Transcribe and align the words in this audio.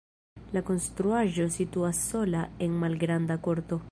La 0.55 0.61
konstruaĵo 0.69 1.45
situas 1.57 2.01
sola 2.07 2.43
en 2.69 2.81
malgranda 2.87 3.41
korto. 3.49 3.83